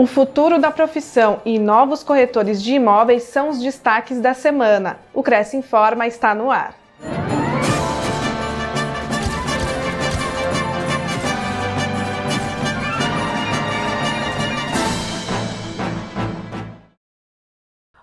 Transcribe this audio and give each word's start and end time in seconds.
O 0.00 0.06
futuro 0.06 0.58
da 0.58 0.70
profissão 0.70 1.42
e 1.44 1.58
novos 1.58 2.02
corretores 2.02 2.62
de 2.62 2.72
imóveis 2.72 3.24
são 3.24 3.50
os 3.50 3.60
destaques 3.60 4.18
da 4.18 4.32
semana. 4.32 4.98
O 5.12 5.22
Cresce 5.22 5.58
Informa 5.58 6.06
está 6.06 6.34
no 6.34 6.50
ar. 6.50 6.74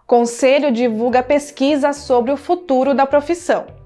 Conselho 0.05 0.71
divulga 0.71 1.23
pesquisa 1.23 1.93
sobre 1.93 2.32
o 2.32 2.38
futuro 2.38 2.93
da 2.93 3.07
profissão. 3.07 3.76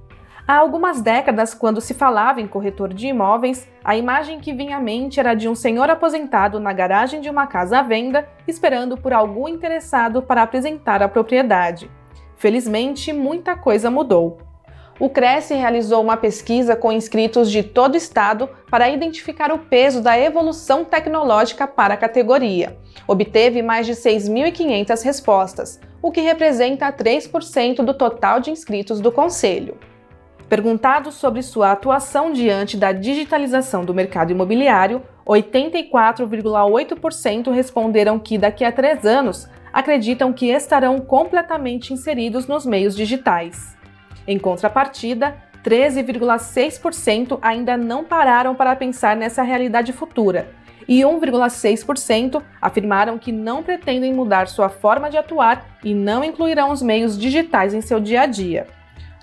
Há 0.48 0.56
algumas 0.56 1.02
décadas, 1.02 1.54
quando 1.54 1.80
se 1.80 1.94
falava 1.94 2.42
em 2.42 2.48
corretor 2.48 2.94
de 2.94 3.08
imóveis, 3.08 3.68
a 3.84 3.96
imagem 3.96 4.40
que 4.40 4.54
vinha 4.54 4.78
à 4.78 4.80
mente 4.80 5.20
era 5.20 5.34
de 5.34 5.48
um 5.48 5.56
senhor 5.56 5.90
aposentado 5.90 6.60
na 6.60 6.74
garagem 6.74 7.22
de 7.22 7.30
uma 7.30 7.48
casa 7.48 7.80
à 7.80 7.82
venda, 7.82 8.28
esperando 8.48 8.98
por 8.98 9.14
algum 9.14 9.48
interessado 9.48 10.22
para 10.22 10.42
apresentar 10.42 11.02
a 11.02 11.08
propriedade. 11.08 11.90
Felizmente, 12.36 13.14
muita 13.14 13.56
coisa 13.56 13.92
mudou. 13.92 14.40
O 15.00 15.10
Cresce 15.10 15.54
realizou 15.56 16.02
uma 16.02 16.18
pesquisa 16.18 16.76
com 16.76 16.92
inscritos 16.92 17.50
de 17.50 17.64
todo 17.64 17.94
o 17.94 17.98
estado 17.98 18.50
para 18.70 18.90
identificar 18.90 19.52
o 19.52 19.60
peso 19.60 20.02
da 20.02 20.20
evolução 20.20 20.84
tecnológica 20.84 21.68
para 21.68 21.94
a 21.94 21.98
categoria. 21.98 22.78
Obteve 23.08 23.62
mais 23.62 23.86
de 23.86 23.94
6.500 23.94 25.04
respostas, 25.04 25.80
o 26.02 26.12
que 26.12 26.22
representa 26.22 26.92
3% 26.92 27.84
do 27.84 27.94
total 27.94 28.40
de 28.40 28.52
inscritos 28.52 29.00
do 29.00 29.12
Conselho. 29.12 29.78
Perguntado 30.52 31.12
sobre 31.14 31.42
sua 31.42 31.72
atuação 31.72 32.34
diante 32.34 32.76
da 32.76 32.92
digitalização 32.92 33.86
do 33.86 33.94
mercado 33.94 34.34
imobiliário, 34.34 35.02
84,8% 35.26 37.54
responderam 37.54 38.20
que 38.20 38.38
daqui 38.38 38.66
a 38.66 38.72
três 38.74 39.06
anos 39.06 39.48
acreditam 39.72 40.34
que 40.34 40.48
estarão 40.48 41.00
completamente 41.00 41.94
inseridos 41.94 42.48
nos 42.48 42.66
meios 42.66 42.98
digitais. 42.98 43.78
Em 44.28 44.38
contrapartida, 44.38 45.38
13,6% 45.64 47.40
ainda 47.42 47.78
não 47.78 48.04
pararam 48.04 48.54
para 48.54 48.76
pensar 48.76 49.16
nessa 49.16 49.44
realidade 49.44 49.94
futura 49.94 50.50
e 50.86 51.00
1,6% 51.00 52.44
afirmaram 52.62 53.18
que 53.18 53.32
não 53.32 53.64
pretendem 53.64 54.14
mudar 54.14 54.50
sua 54.50 54.68
forma 54.68 55.10
de 55.10 55.16
atuar 55.16 55.66
e 55.82 55.94
não 55.94 56.26
incluirão 56.26 56.72
os 56.72 56.82
meios 56.82 57.18
digitais 57.18 57.74
em 57.74 57.80
seu 57.80 58.02
dia 58.02 58.24
a 58.24 58.26
dia. 58.26 58.68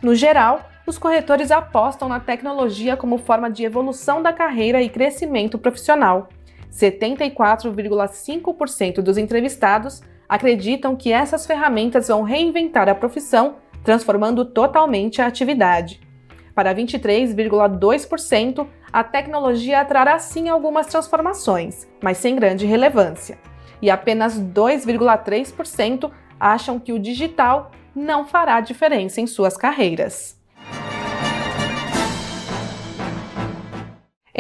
No 0.03 0.15
geral, 0.15 0.71
os 0.89 0.97
corretores 0.97 1.50
apostam 1.50 2.08
na 2.08 2.19
tecnologia 2.19 2.97
como 2.97 3.19
forma 3.19 3.50
de 3.50 3.62
evolução 3.62 4.22
da 4.22 4.33
carreira 4.33 4.81
e 4.81 4.89
crescimento 4.89 5.58
profissional. 5.58 6.31
74,5% 6.72 9.03
dos 9.03 9.19
entrevistados 9.19 10.00
acreditam 10.27 10.97
que 10.97 11.12
essas 11.12 11.47
ferramentas 11.47 12.09
vão 12.09 12.22
reinventar 12.22 12.89
a 12.89 12.94
profissão, 12.94 13.56
transformando 13.84 14.47
totalmente 14.47 15.20
a 15.20 15.27
atividade. 15.27 16.00
Para 16.55 16.75
23,2%, 16.75 18.66
a 18.91 19.05
tecnologia 19.05 19.84
trará 19.84 20.19
sim 20.19 20.48
algumas 20.48 20.86
transformações, 20.86 21.86
mas 22.03 22.16
sem 22.16 22.34
grande 22.34 22.64
relevância. 22.64 23.39
E 23.83 23.91
apenas 23.91 24.41
2,3% 24.41 26.11
acham 26.41 26.81
que 26.81 26.94
o 26.94 26.98
digital 26.98 27.72
não 27.94 28.25
fará 28.25 28.59
diferença 28.61 29.20
em 29.20 29.27
suas 29.27 29.55
carreiras. 29.56 30.38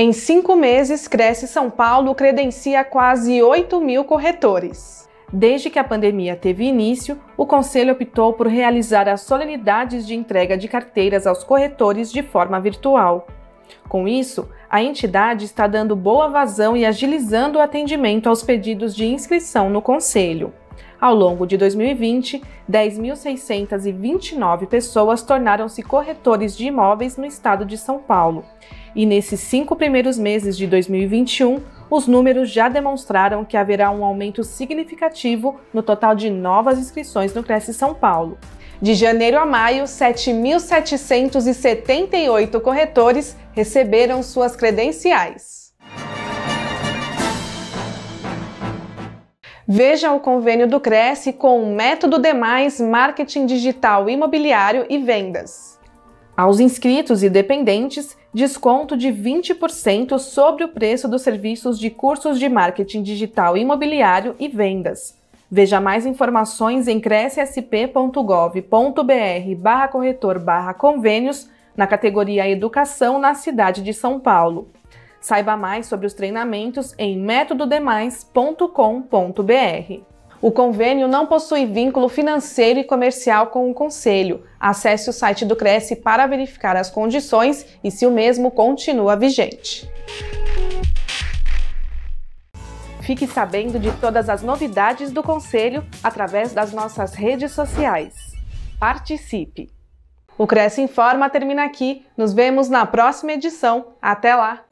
Em 0.00 0.12
cinco 0.12 0.54
meses, 0.54 1.08
Cresce 1.08 1.48
São 1.48 1.68
Paulo 1.68 2.14
credencia 2.14 2.84
quase 2.84 3.42
8 3.42 3.80
mil 3.80 4.04
corretores. 4.04 5.08
Desde 5.32 5.70
que 5.70 5.78
a 5.78 5.82
pandemia 5.82 6.36
teve 6.36 6.62
início, 6.62 7.18
o 7.36 7.44
Conselho 7.44 7.94
optou 7.94 8.32
por 8.32 8.46
realizar 8.46 9.08
as 9.08 9.22
solenidades 9.22 10.06
de 10.06 10.14
entrega 10.14 10.56
de 10.56 10.68
carteiras 10.68 11.26
aos 11.26 11.42
corretores 11.42 12.12
de 12.12 12.22
forma 12.22 12.60
virtual. 12.60 13.26
Com 13.88 14.06
isso, 14.06 14.48
a 14.70 14.80
entidade 14.80 15.44
está 15.44 15.66
dando 15.66 15.96
boa 15.96 16.28
vazão 16.28 16.76
e 16.76 16.86
agilizando 16.86 17.58
o 17.58 17.60
atendimento 17.60 18.28
aos 18.28 18.44
pedidos 18.44 18.94
de 18.94 19.04
inscrição 19.04 19.68
no 19.68 19.82
Conselho. 19.82 20.54
Ao 21.00 21.14
longo 21.14 21.46
de 21.46 21.56
2020, 21.56 22.42
10.629 22.68 24.66
pessoas 24.66 25.22
tornaram-se 25.22 25.80
corretores 25.80 26.56
de 26.56 26.66
imóveis 26.66 27.16
no 27.16 27.24
estado 27.24 27.64
de 27.64 27.78
São 27.78 28.00
Paulo. 28.00 28.44
E 28.96 29.06
nesses 29.06 29.38
cinco 29.38 29.76
primeiros 29.76 30.18
meses 30.18 30.56
de 30.56 30.66
2021, 30.66 31.62
os 31.88 32.08
números 32.08 32.50
já 32.50 32.68
demonstraram 32.68 33.44
que 33.44 33.56
haverá 33.56 33.92
um 33.92 34.04
aumento 34.04 34.42
significativo 34.42 35.60
no 35.72 35.84
total 35.84 36.16
de 36.16 36.30
novas 36.30 36.80
inscrições 36.80 37.32
no 37.32 37.44
Cresce 37.44 37.72
São 37.72 37.94
Paulo. 37.94 38.36
De 38.82 38.94
janeiro 38.94 39.38
a 39.38 39.46
maio, 39.46 39.84
7.778 39.84 42.60
corretores 42.60 43.36
receberam 43.52 44.20
suas 44.22 44.56
credenciais. 44.56 45.57
Veja 49.70 50.10
o 50.12 50.18
convênio 50.18 50.66
do 50.66 50.80
Cresce 50.80 51.30
com 51.30 51.62
o 51.62 51.74
Método 51.74 52.18
Demais 52.18 52.80
Marketing 52.80 53.44
Digital 53.44 54.08
Imobiliário 54.08 54.86
e 54.88 54.96
Vendas. 54.96 55.78
Aos 56.34 56.58
inscritos 56.58 57.22
e 57.22 57.28
dependentes, 57.28 58.16
desconto 58.32 58.96
de 58.96 59.08
20% 59.08 60.18
sobre 60.18 60.64
o 60.64 60.68
preço 60.68 61.06
dos 61.06 61.20
serviços 61.20 61.78
de 61.78 61.90
cursos 61.90 62.38
de 62.38 62.48
marketing 62.48 63.02
digital 63.02 63.58
imobiliário 63.58 64.34
e 64.40 64.48
vendas. 64.48 65.18
Veja 65.50 65.78
mais 65.78 66.06
informações 66.06 66.88
em 66.88 66.98
crescsp.gov.br 66.98 69.54
barra 69.58 69.88
corretor 69.88 70.38
barra 70.38 70.72
convênios 70.72 71.46
na 71.76 71.86
categoria 71.86 72.48
Educação 72.48 73.18
na 73.18 73.34
cidade 73.34 73.82
de 73.82 73.92
São 73.92 74.18
Paulo. 74.18 74.70
Saiba 75.20 75.56
mais 75.56 75.86
sobre 75.86 76.06
os 76.06 76.14
treinamentos 76.14 76.94
em 76.98 77.18
métododemais.com.br. 77.18 80.08
O 80.40 80.52
convênio 80.52 81.08
não 81.08 81.26
possui 81.26 81.66
vínculo 81.66 82.08
financeiro 82.08 82.78
e 82.78 82.84
comercial 82.84 83.48
com 83.48 83.68
o 83.68 83.74
Conselho. 83.74 84.44
Acesse 84.60 85.10
o 85.10 85.12
site 85.12 85.44
do 85.44 85.56
Cresce 85.56 85.96
para 85.96 86.28
verificar 86.28 86.76
as 86.76 86.88
condições 86.88 87.66
e 87.82 87.90
se 87.90 88.06
o 88.06 88.10
mesmo 88.10 88.50
continua 88.50 89.16
vigente. 89.16 89.90
Fique 93.00 93.26
sabendo 93.26 93.80
de 93.80 93.90
todas 93.92 94.28
as 94.28 94.42
novidades 94.42 95.10
do 95.10 95.22
Conselho 95.22 95.84
através 96.04 96.52
das 96.52 96.72
nossas 96.72 97.14
redes 97.14 97.52
sociais. 97.52 98.14
Participe! 98.78 99.70
O 100.36 100.46
Cresce 100.46 100.80
Informa 100.80 101.28
termina 101.28 101.64
aqui. 101.64 102.06
Nos 102.16 102.32
vemos 102.32 102.68
na 102.68 102.86
próxima 102.86 103.32
edição. 103.32 103.94
Até 104.00 104.36
lá! 104.36 104.62